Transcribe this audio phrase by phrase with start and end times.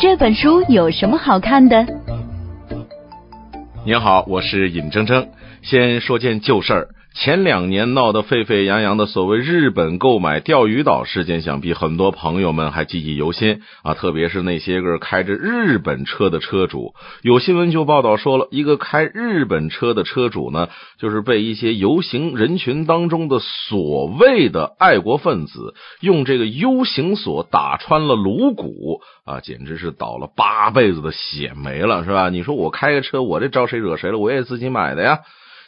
[0.00, 1.86] 这本书有什么好看的？
[3.84, 5.28] 您好，我是尹铮铮。
[5.60, 6.88] 先说件旧事儿。
[7.12, 13.94] 前两年闹得沸沸扬扬的所谓日本购买钓鱼岛事件，想必很多朋友们还记忆犹新啊！
[13.94, 20.68] 特别是那些个开着日本车的车主，有新闻就报道说了一个开日本车的车主呢，
[20.98, 32.30] 就是被一些游行人群当中的所谓的爱国分子用这个 U 型锁打穿了颅骨啊，简直是倒了八辈子的血霉了，是吧？
[32.30, 34.18] 你说我开个车，我这招谁惹谁了？
[34.18, 35.18] 我也自己买的呀。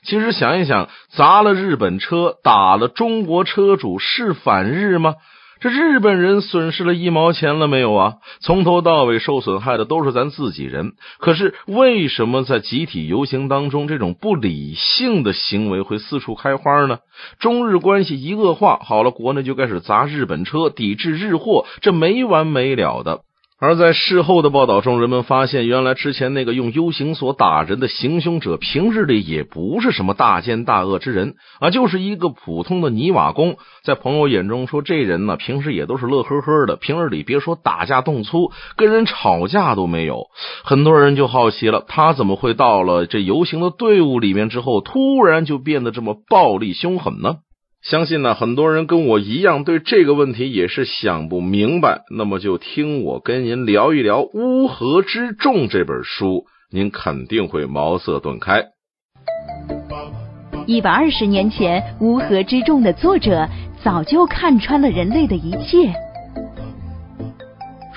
[0.05, 5.15] 其实想一想，砸了日本车，打了中国车主，是反日吗？
[5.61, 8.15] 这日本人损失了一毛钱了没有啊？
[8.41, 10.95] 从头到尾受损害的都是咱自己人。
[11.21, 16.99] 可是为什么在集体游行当中，这种不理性的行为会四处开花呢？
[17.39, 23.21] 中日关系一恶化，好了，国内就开始砸日本车，抵制日货，这没完没了的。
[23.65, 33.59] 而在事后的报道中，人们发现，原来之前那个用 U 型锁打人的行凶者，平日里也不是什么大奸大恶之人啊，就是一个普通的泥瓦工。
[33.85, 40.25] 在朋友眼中，说这人呢，平时也都是乐呵呵的，平日里别说打架动粗，跟人吵架都没有。
[40.65, 47.37] 很多人就好奇了，他怎么会到了这游行的队伍里面之后，突然就变得这么暴力凶狠呢？
[47.83, 52.03] 相信呢，很多人跟我一样对这个问题也是想不明白。
[52.17, 58.67] 那么就听我跟您聊一聊《乌合之众》这本书，您肯定会茅塞顿开。
[60.67, 63.49] 一百二十年前，《乌合之众》的作者
[63.83, 65.93] 早就看穿了人类的一切。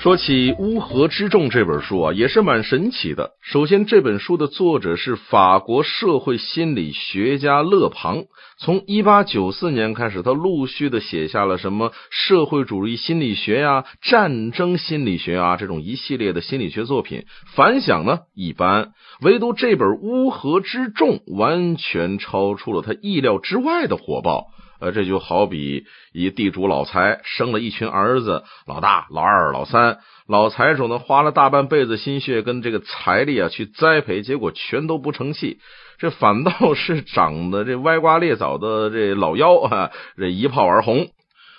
[0.06, 3.32] 说起《乌合之众》这本书啊，也是蛮神奇的。
[3.42, 8.22] 首先，这本书的作者是法国社会心理学家勒庞。
[8.56, 17.24] 从一八九四年开始，他陆续的写下了什么社会主义心理学呀、战争心理学啊这种一系列的心理学作品，
[17.56, 18.92] 反响呢一般。
[19.22, 24.44] 唯独这本《乌合之众》完全超出了他意料之外的火爆。
[24.80, 29.98] 呃，这就好比一地主老财生了一群儿子，老大、老二、老三，
[30.28, 35.58] 老财主呢花了大半辈子心血跟这个财力啊去栽培，结果全都不成器，
[35.98, 41.08] 这反倒是长得这歪瓜裂枣的这老妖啊，这一炮而红。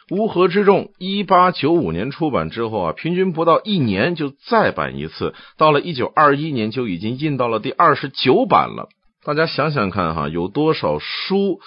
[0.09, 8.87] 乌合之众，一八九五年出版之后啊，平均不到一年就再版一次，到了一九二一年就已经印到了第二十九版了。
[9.25, 11.59] 大家想想看哈，有多少书？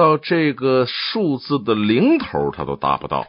[0.00, 3.26] 到这个数字的零头，他都达不到。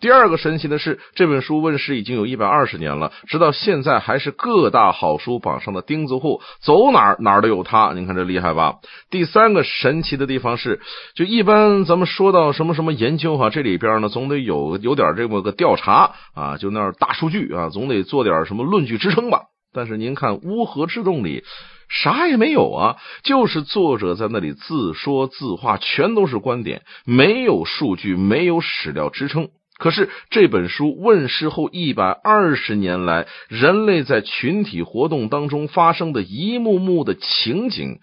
[0.00, 7.92] 第二个神奇的是，这本书问世已经有一百二十年了，直到现在还是各大好书榜上的钉子户，走哪儿哪儿都有它。
[7.92, 8.76] 您看这厉害吧？
[9.10, 10.80] 第三个神奇的地方是，
[11.14, 19.42] 就一般咱们说到什么什么研究哈，这里边呢总得有有点这么个调查啊，就那大数据啊，总得做点什么论据支撑吧。
[19.74, 21.44] 但是您看《乌合之众》里。
[21.88, 29.48] 啥也没有啊，就是作者在那里自说自话，全都是观点，没有数据，没有史料支撑。
[29.78, 37.98] 可是这本书问世后一百二十年来，人类在群体活动当中发生的一幕幕的情景，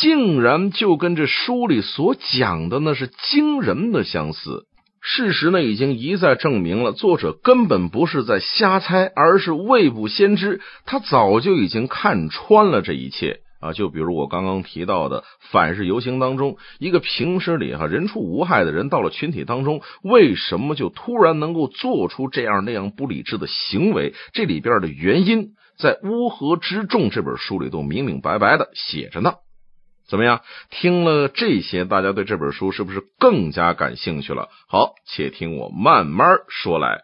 [0.00, 4.64] 竟然就跟这书里所讲的那是惊人的相似。
[5.00, 10.60] 事实呢，已经一再证明了，作者根本不是在瞎猜，而是未卜先知。
[10.84, 13.72] 他早就已经看穿了这一切啊！
[13.72, 24.14] 就比如我刚刚提到的反日游行当中，一个平时里哈人畜无害的人，到了群体当中，为什么就突然能够做出这样那样不理智的行为？
[24.32, 29.34] 这里边的原因，在《乌合之众》这本书里都明明白白的写着呢。
[30.08, 30.40] 怎么样？
[30.70, 34.48] 听了这些，大家对这本书是不是更加感兴趣了？
[34.66, 37.02] 好，且听我慢慢说来。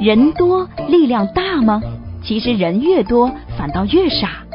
[0.00, 1.82] 人多力量大吗？
[2.24, 4.46] 其实人越多，反倒越傻。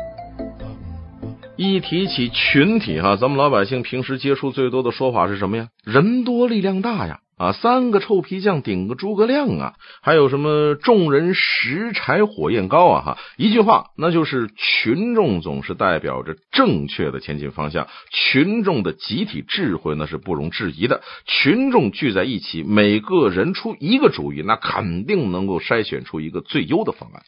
[1.56, 5.68] 一提起群体，哈，咱们老百姓平时接触最多的说法是什么呀？
[5.84, 7.20] 人多力量大呀。
[7.38, 9.74] 啊，三个臭皮匠顶个诸葛亮啊！
[10.02, 13.02] 还有什么众人拾柴火焰高啊？
[13.02, 21.04] 哈，一句话，那就是群众总是代表着正确的前进方向，群众的集体智慧那是不容置疑的。
[21.26, 27.22] 群众聚在一起，每个人出一个主意，那肯定能够筛选出一个最优的方案。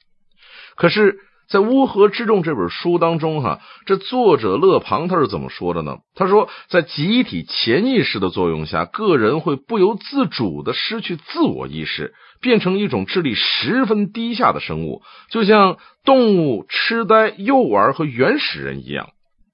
[0.75, 1.19] 可是。
[1.49, 5.99] 在《乌合之众》这本书当中，哈，这作者勒庞他是怎么说的呢？
[6.13, 19.09] 他说，在集体潜意识的作用下，个人会不由自主的失去自我意识，变成一种智力十分低下的生物，就像动物、痴呆、幼儿和原始人一样。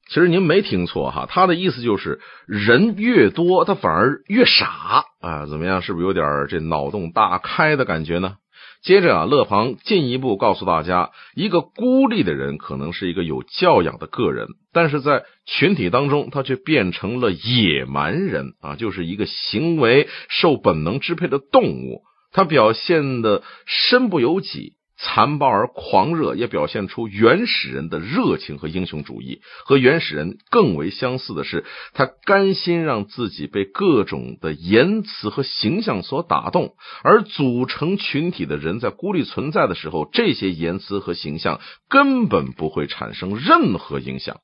[0.10, 5.46] 其实您没听错哈，他的意思就是，人越多，他反而越傻啊？
[5.46, 5.82] 怎么样？
[5.82, 8.36] 是不是有点这脑洞大开的感觉呢？
[8.84, 22.02] 接着啊，乐庞进一步告诉大家，一个孤立的人可能是一个有教养的个人，但是在群体当中，他却变成了野蛮人啊，就是一个行为受本能支配的动物，
[22.34, 24.74] 他表现的身不由己。
[25.06, 29.42] 残暴而狂热，也表现出原始人的热情和英雄主义。
[29.66, 36.76] 和原始人更为相似的是，他甘心让自己被各种的言辞和形象所打动。
[37.04, 41.60] 而组成群体的人在孤立存在的时候，这些言辞和形象
[41.90, 44.38] 根本不会产生任何影响。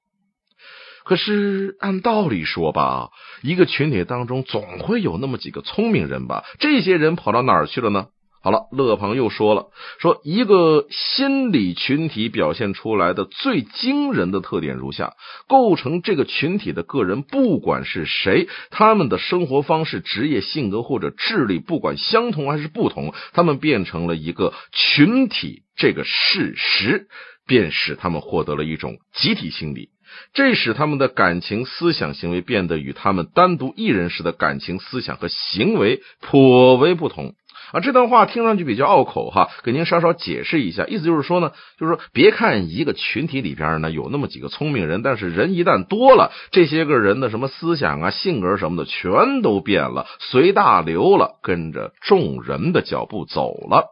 [1.06, 3.10] 可是按道理说吧，
[3.42, 6.44] 一个群体当中总会有那么几个聪明人吧？
[6.60, 8.08] 这些人跑到哪儿去了呢？
[8.42, 9.68] 好了，乐庞又说了，
[10.00, 15.14] 说一个心理群体表现出来的最惊人的特点如下：
[15.50, 27.08] 构成这个群体的个人，不管是谁，他们的生活方式、职业、性格或者智力，不管相同还是不同，他们变成了一个群体，这个事实
[27.46, 29.90] 便使他们获得了一种集体心理，
[30.34, 37.34] 这使他们的感情、思想、行为变得与他们单独一人时的感情、思想和行为颇为不同。
[37.72, 53.86] 啊，这段话听上去比较拗口哈，给您稍稍解释一下，意思就是说呢，就是说，别看一个群体里边呢有那么几个聪明人，但是人一旦多了，这些个人的什么思想啊、性格什么的全都变了，随大流了，跟着众人的脚步走了。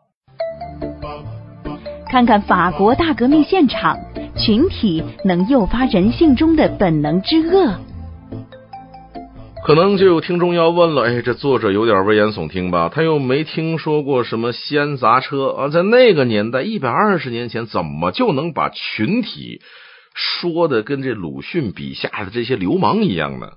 [2.10, 3.98] 看看法国大革命现场，
[4.38, 7.87] 群体能诱发人性中的本能之恶。
[9.68, 12.88] 可能就有听众要问了，哎，这作者有点危言耸听吧？
[12.88, 19.60] 他又没听说过什么西安砸车啊，在那个年代，一百二十年前，怎么就能把群体
[20.14, 23.56] 说的跟这鲁迅笔下的这些流氓一样呢？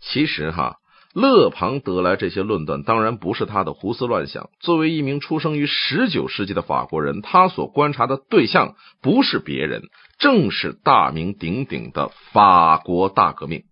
[0.00, 0.78] 其实哈，
[1.14, 4.48] 勒庞得来这些论断，当然不是他的胡思乱想。
[4.58, 9.82] 作为一名出生于十九世纪的法国人，他所观察的对象不是别人，
[10.18, 13.62] 正是大名鼎鼎的法国大革命。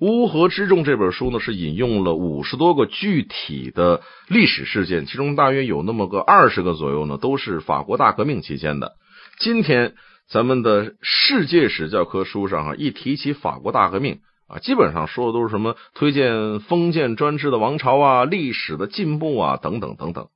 [0.00, 8.94] 乌合之众这本书呢，是引用了五十多个具体的历史事件，其中大约有那么个二十个左右呢，都是法国大革命期间的。
[9.38, 9.94] 今天
[10.26, 20.28] 咱们的世界史教科书上哈，一提起法国大革命啊，基本上说的都是什么推荐封建专制的王朝啊，历史的进步啊，等等等等。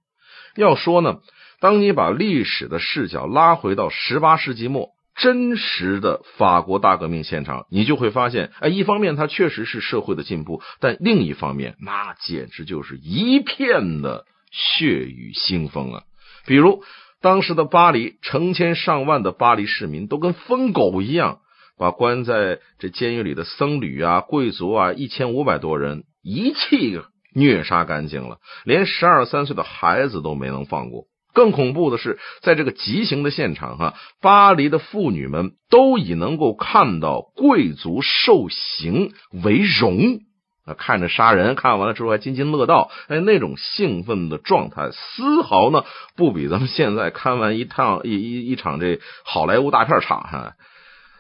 [0.57, 1.21] 要说呢，
[1.61, 4.94] 当你把历史的视角拉回到十八世纪末。
[5.17, 16.03] 真实的法国大革命现场，你就会发现，哎，一方面它确实是社会的进步，但另一方面，那简直就是一片的血雨腥风啊！
[16.47, 16.83] 比如
[17.21, 21.39] 当时的巴黎，成千上万的巴黎市民都跟疯狗一样，
[21.79, 27.01] 把关在这监狱里的僧侣啊、贵族啊一千五百多人一气
[27.35, 31.05] 虐杀干净了，连十二三岁的孩子都没能放过。
[31.35, 40.21] 更恐怖的是，在这个极刑的现场，哈，巴黎的妇女们都以能够看到贵族受刑为荣
[40.65, 40.73] 啊！
[40.73, 45.85] 看着杀人，看完了之后还津津乐道，哎，那种兴奋的状态，丝毫呢
[46.17, 50.53] 不比咱们现在看完一趟一一一场这好莱坞大片差哈。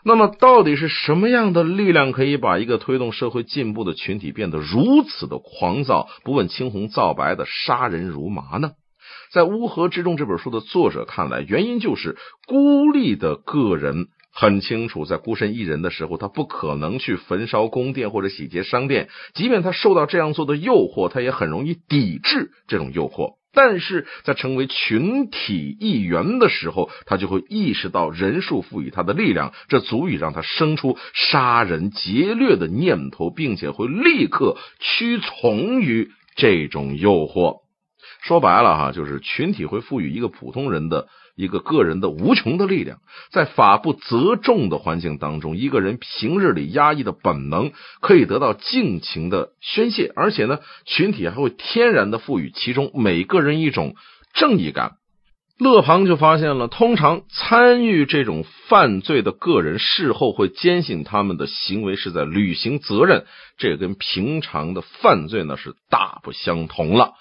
[0.06, 8.72] 那么，到底是什么样的力量可以把一个推动社会进步的群体变得如此的狂躁，不问青红皂白的杀人如麻呢？
[9.34, 12.16] 在《乌合之众》这本书的作者看来，原因就是
[12.46, 19.08] 孤立的个人很清楚，在孤身一人的时候，他不可能去焚烧宫殿或者洗劫商店。
[19.34, 23.32] 即便他受到这样做的诱惑，他也很容易抵制这种诱惑。
[23.52, 37.63] 但是在成为群体一员的时候，他就会意识到人数赋予他的力量，这足以让他生出杀人劫掠的念头，并且会立刻屈从于这种诱惑。
[38.26, 43.00] 说白了哈，就是群体会赋予一个普通人的一个个人的无穷的力量，
[43.30, 53.94] 在法不责众的环境当中，一个人平日里压抑的本能可以得到尽情的宣泄，而且呢，群体还会天然的赋予其中每个人一种
[54.32, 54.92] 正义感。
[55.58, 63.26] 勒庞就发现了，通常参与这种犯罪的个人事后会坚信他们的行为是在履行责任，
[63.58, 67.12] 这跟平常的犯罪呢是大不相同了。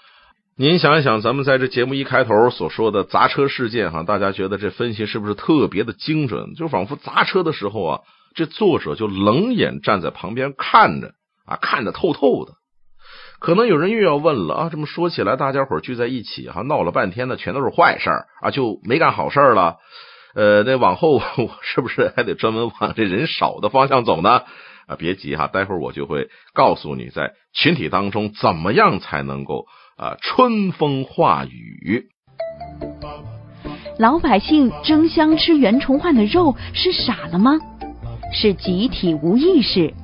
[0.56, 6.54] 您想一想，咱们在这节目一开头所说的砸车事件，哈，大家觉得这分析是不是特别的精准？
[6.54, 8.00] 就仿佛砸车的时候啊，
[8.36, 12.52] 这作者就冷眼站在旁边看着啊，看得透透的。
[13.40, 19.78] 可能有人又要问了啊，这么说起来，大家伙聚在一起哈，闹了半天的全都是坏事啊，就没干好事了。
[20.36, 24.42] 呃，那往后 我是不是还得专门往这人少的方向走呢？
[24.86, 29.66] 啊，别急哈，待会儿我就会告诉你，在群体当中怎么样才能够。
[29.96, 32.08] 啊，春风化雨。
[33.98, 37.52] 老百姓争相吃袁崇焕的肉是傻了吗？
[38.32, 39.94] 是集体无意识？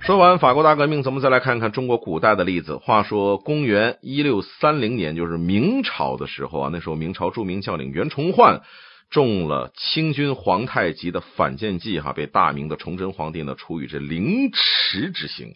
[0.00, 2.76] 说完法国大革命，咱们再来看看中国古代的例子。
[2.76, 8.62] 话说公元一六三零年，就是明朝的时候啊，那时候明朝著名将领袁崇焕
[9.08, 15.54] 中了清军皇太极的反间计，哈，被大明的崇祯皇帝呢处以这凌迟之刑。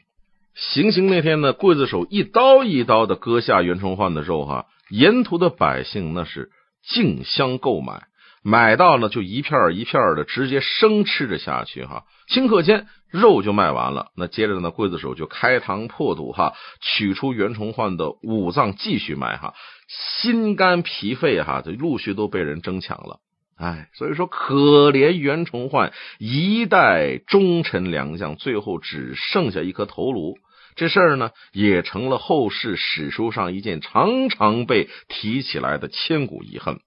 [0.56, 6.50] 行刑那天呢，刽子手一刀一刀的割下袁崇焕的肉，哈，沿途的百姓那是
[6.82, 8.04] 竞相购买。
[8.42, 14.12] 买到了就一片一片的直接生吃着下去哈，顷刻间肉就卖完了。
[14.16, 19.54] 那接着呢，刽子手就开膛破肚哈，取出袁崇焕的五脏继续卖哈，
[19.88, 23.18] 心肝脾肺哈，就陆续都被人争抢了。
[23.58, 30.38] 哎，所以说可怜袁崇焕一代忠臣良将，最后只剩下一颗头颅。
[30.76, 36.78] 这事儿呢，也成了后世史书上一件常常被提起来的千古遗恨。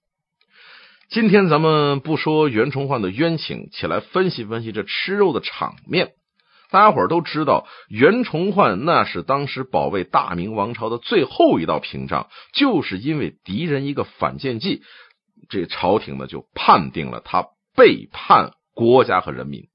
[1.08, 6.12] 今天咱们不说袁崇焕的冤情，起来分析分析这吃肉的场面。
[6.70, 14.82] 大家伙都知道，袁崇焕那是当时保卫大明王朝的最后一道屏障，就是因为敌人一个反间计，
[15.48, 17.44] 这朝廷呢就判定了他
[17.74, 19.69] 背叛国家和人民。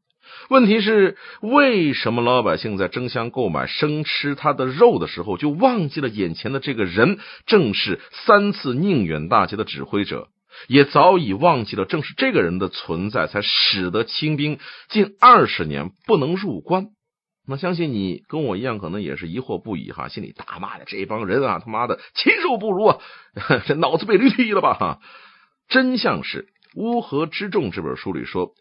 [0.49, 10.27] 问题是，为什么老百姓在争相购买生吃他的肉的时候，就忘记了眼前的这个人正是三次宁远大捷的指挥者？
[10.67, 16.87] 也早已忘记了，正是这个人的存在，才使得清兵近二十年不能入关。
[17.47, 22.99] 那相信你跟我一样，可能也是疑惑不已哈，心里大骂的这帮人啊，他妈的禽兽不如啊，
[23.67, 24.73] 这脑子被驴踢了吧？
[24.73, 24.99] 哈，
[25.67, 26.43] 真相是
[26.75, 28.53] 《乌合之众》这本书里说。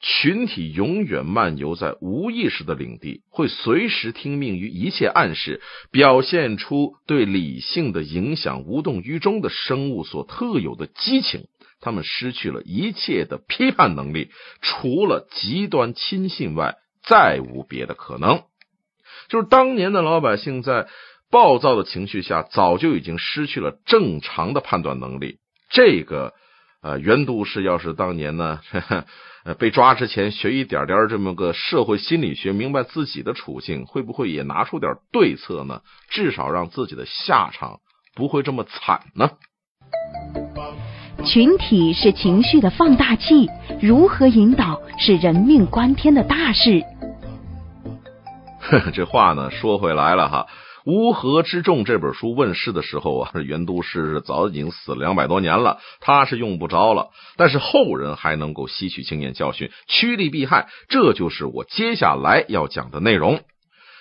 [0.00, 11.46] 群体永远漫游在无意识的领地，会随时听命于一切暗示，表现出对理性的影响无动于衷的生物所特有的激情。
[11.80, 14.30] 他们失去了一切的批判能力，
[14.62, 18.42] 除了极端亲信外，再无别的可能。
[19.28, 20.86] 就是当年的老百姓在
[21.28, 25.38] 暴躁的情绪下，早就已经失去了正常的判断能力。
[25.70, 26.34] 这个。
[26.88, 28.60] 呃，袁都是要是当年呢，
[29.60, 35.82] 被抓之前学一点点这么个社会心理学，明白自己的处境，会不会也拿出点对策呢？
[36.08, 37.80] 至少让自己的下场
[38.16, 39.32] 不会这么惨呢？
[41.26, 43.50] 群体是情绪的放大器，
[43.82, 46.82] 如何引导是人命关天的大事。
[48.94, 50.46] 这话呢，说回来了哈。
[50.88, 57.10] 《乌合之众》这本书问世的时候啊， 袁都师早已经死了两百多年了，他是用不着了。
[57.36, 63.40] 但是后人还能够吸取经验教训，趋利避害，这就是我接下来要讲的内容。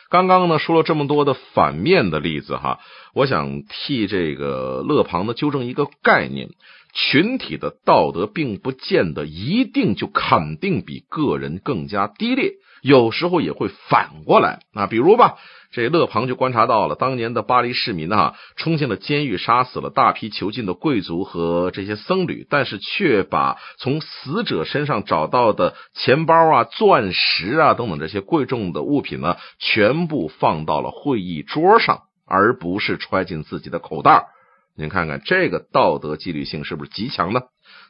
[0.10, 2.79] 刚刚呢说了这么多的反面的例子哈，
[3.13, 6.51] 我想替这个勒庞呢纠正一个概念：
[6.94, 14.60] 群体的道德并不见得一定就肯定比个人更加低劣，有时候也会反过来。
[14.74, 15.38] 那比如吧。
[15.69, 34.25] 这勒庞就观察到了，当年的巴黎市民啊，冲进了监狱，杀死了大批囚禁的贵族和这些僧侣，但是却把从死者身上找到的钱包啊、钻石啊等等这些贵重的物品呢，全部放到了会议桌上，而不是揣进自己的口袋。
[34.77, 37.41] 您看看这个道德纪律性是不是极强呢？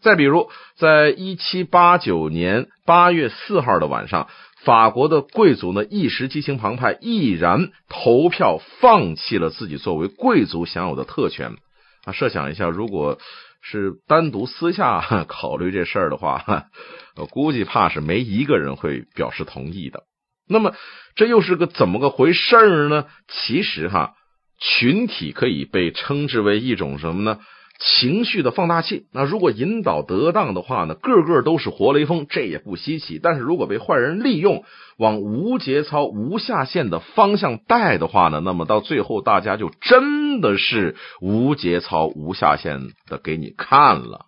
[0.02, 4.28] 再比如，在一七八九年八月四号的晚上。
[4.68, 11.56] 法国的贵族呢，一时激情澎湃，毅然投票放弃了自己作为贵族享有的特权
[12.04, 12.12] 啊！
[12.12, 13.18] 设想一下，如果
[13.62, 16.66] 是单独私下考虑这事儿的话，
[17.16, 20.04] 我估计怕是没一个人会表示同意的。
[20.50, 20.74] 那么，
[21.16, 23.06] 这又是个怎么个回事儿呢？
[23.30, 24.16] 其实哈，
[24.60, 27.40] 群体可以被称之为一种什么呢？
[27.80, 33.20] 情绪的放大器，那如果引导得当的话呢，个个都是活雷锋，这也不稀奇。
[33.22, 34.64] 但是如果被坏人利用，
[34.98, 44.27] 往无节操、无下限的方向带的话呢，那么到最后大家就真的是无节操、无下限的给你看了。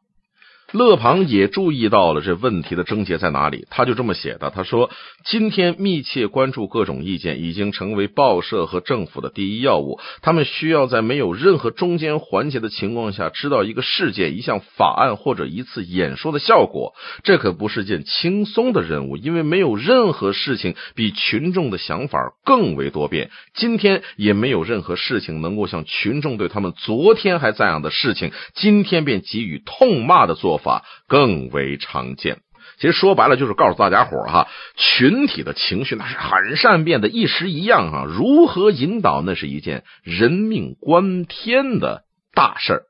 [0.71, 4.91] 勒庞也注意到了这问题的症结在哪里，他就这么写的：“他说，
[5.25, 9.99] 今天密切关注各种意见已经成为报社和政府的第一要务。
[10.21, 16.93] 他们需要在没有任何中间环节的情况下，知道一个事件、一项法案或者一次演说的效果。
[17.23, 23.31] 这可不是件轻松的任务，因为没有任何事情比群众的想法更为多变。
[23.55, 32.37] 今天也没有任何事情能够像群众对他们昨天还赞扬的事情，今天便给予痛骂的做。”法更为常见，
[32.79, 42.83] 其实说白了就是告诉大家伙哈，群体的情绪那是很善变的，一时一样啊，如何引导那是一件人命关天的大事儿。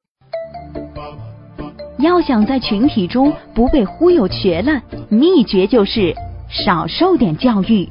[1.99, 6.15] 要想在群体中不被忽悠瘸了，秘诀就是
[6.49, 7.89] 少受点教育。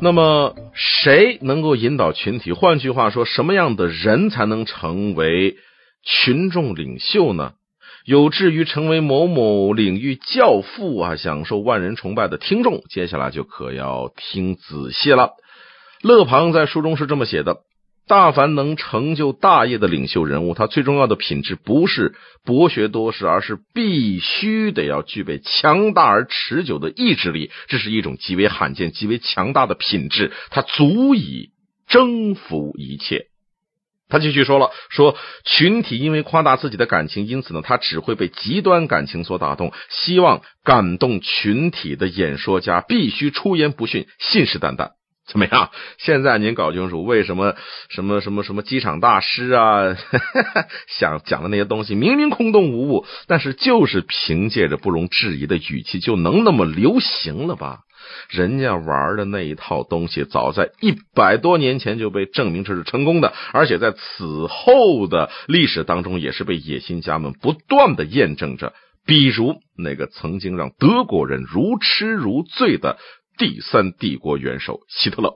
[0.00, 2.52] 那么，谁能够引导群体？
[2.52, 5.56] 换句话说，什么样的人才能成为
[6.02, 7.52] 群众领袖呢？
[8.04, 15.30] 有志于成为某某领域教父啊，享受万人崇拜的听众，接下来就可要听仔细了。
[16.02, 17.60] 勒庞在书中是这么写的。
[18.06, 27.50] 大凡能成就大业的领袖人物，他最重要的品质不是博学多识，而是必须得要具备强大而持久的意志力。
[27.68, 31.52] 这是一种极为罕见、极为强大的品质，它足以
[31.88, 33.28] 征服一切。
[34.08, 39.72] 他继续说了：“说群体因为夸大自己的感情，因此呢，他只会被极端感情所打动。
[39.88, 44.90] 希望感动群体的演说家必须出言不逊，信誓旦旦。”
[45.26, 45.70] 怎么样？
[45.96, 47.56] 现在您搞清楚为什么
[47.88, 49.96] 什么什么什么机场大师啊，
[50.86, 57.78] 想讲的那些东西明明空洞无物，但是就是凭借着不容置疑的语气就能那么流行了吧？
[58.28, 68.72] 人家玩的那一套东西，早在一百多年前就被证明这是成功的，而且在此后的历史当中，也是被野心家们不断的验证着。
[69.06, 72.98] 比如那个曾经让德国人如痴如醉的。
[73.36, 75.34] 第三帝国元首希特勒。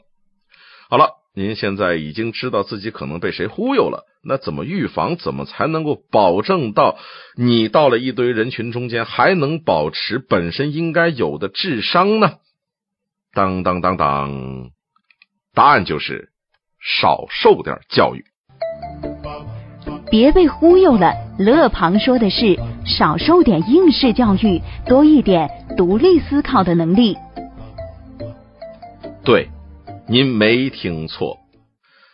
[0.89, 5.17] 好了，您现在已经知道自己可能被谁忽悠了，那怎么预防？
[5.17, 6.97] 怎么才能够保证到
[7.37, 12.35] 你到了一堆人群中间还能保持本身应该有的智商呢？
[13.33, 14.71] 当当当当，
[15.55, 16.31] 答案就是
[16.81, 18.25] 少受点教育。
[20.11, 27.17] 别被忽悠了，乐庞说的是少受点应试教育，多一点独立思考的能力。
[29.23, 29.49] 对，
[30.07, 31.39] 您没听错。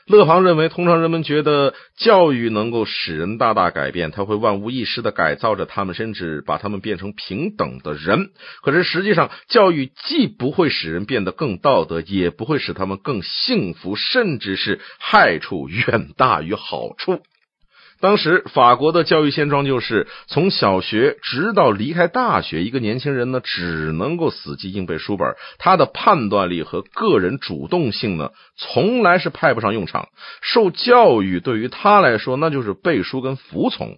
[0.06, 8.30] 勒庞认为，通常人们觉得教育能够使人大大改变，他会万无一失的改造着他们，甚至把他们变成平等的人。
[8.62, 17.23] 可是实际上，教育既不会使人变得更道德，也不会使他们更幸福，甚至是害处远大于好处。
[18.04, 30.08] 当时法国的教育现状就是，从小学直到离开大学，一个年轻人呢，只能够死记硬背书本，他的判断力和个人主动性呢，从来是派不上用场。
[30.43, 33.97] 受教育对于他来说，那就是背书跟服从。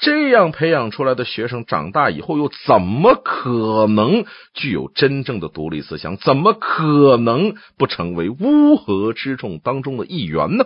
[0.00, 6.16] 这样培养出来的学生，长大以后又怎么可能具有真正的独立思想？
[6.16, 10.64] 怎么可能不成为乌合之众当中的一员呢？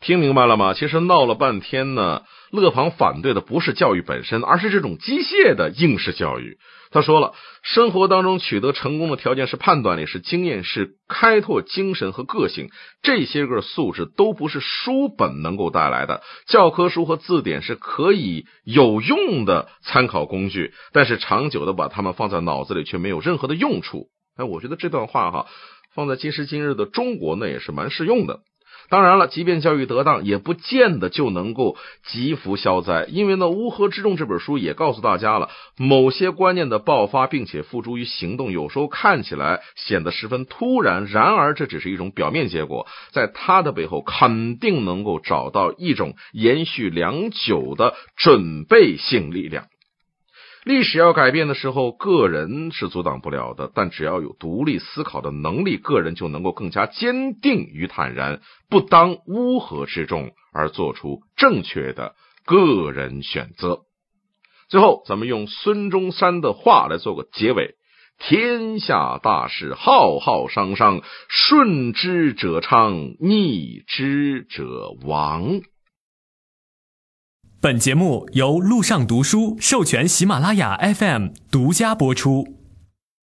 [0.00, 0.72] 听明白了吗？
[0.72, 6.56] 其实闹了半天呢，勒庞反对的不是教育本身，而是这种机械的应试教育。
[6.90, 12.70] 他说了，生活当中取得成功的条件是判断力、是经验、是开拓精神和个性，
[13.02, 16.22] 这些个素质都不是书本能够带来的。
[16.46, 24.06] 教科书和字典是可以有用的参考工具，但是长久的把它们放在脑子里却没有任何的用处。
[24.38, 25.46] 哎，我觉得这段话哈，
[25.94, 28.40] 放在今时今日的中国那也是蛮适用的。
[28.90, 33.06] 当然了，即便教育得当，也不见得就能够积福消灾。
[33.08, 35.48] 因为呢，《乌合之众》这本书也告诉大家了，
[35.78, 49.66] 某些观念的爆发，并且付诸于行动，有时候看起来显得十分突然，然而这只是一种表面结果，在它的背后肯定能够找到一种延续良久的准备性力量。
[50.70, 62.14] 历史要改变的时候，个人是阻挡不了的，但只要有独立思考的能力，个人就能够更加坚定与坦然，不当乌合之众，而做出正确的
[62.46, 63.80] 个人选择。
[64.68, 67.74] 最后，咱们用孙中山的话来做个结尾：
[68.20, 75.62] 天下大事，浩浩汤汤，顺之者昌，逆之者亡。
[77.62, 82.59] 本节目由路上读书授权喜马拉雅 FM 独家播出。